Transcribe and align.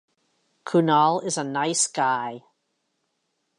Kunal 0.65 1.23
is 1.23 1.37
a 1.37 1.43
nice 1.43 1.85
guy. 1.85 2.41